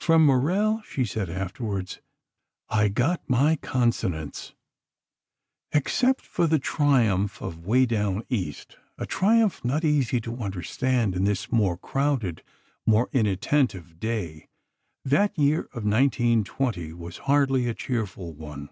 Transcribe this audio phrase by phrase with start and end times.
[0.00, 2.00] "From Maurel," she said afterwards,
[2.68, 4.52] "I got my consonants."
[5.70, 11.22] Except for the triumph of "Way Down East," a triumph not easy to understand in
[11.22, 12.42] this more crowded,
[12.86, 14.48] more inattentive day,
[15.04, 18.70] that year of 1920 was hardly a cheerful one.